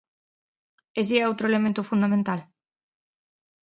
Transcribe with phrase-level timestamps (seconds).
[1.01, 2.39] Ese é outro elemento fundamental.